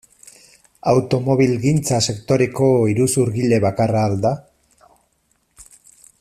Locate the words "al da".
4.09-4.35